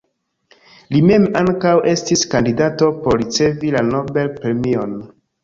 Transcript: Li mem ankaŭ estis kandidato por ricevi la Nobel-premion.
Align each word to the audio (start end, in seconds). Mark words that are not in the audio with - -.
Li 0.95 1.01
mem 1.09 1.27
ankaŭ 1.41 1.73
estis 1.91 2.23
kandidato 2.31 2.89
por 3.05 3.19
ricevi 3.25 3.71
la 3.79 3.85
Nobel-premion. 3.93 4.99